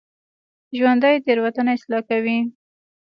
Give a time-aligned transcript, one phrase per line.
[0.77, 2.37] ژوندي تېروتنه اصلاح کوي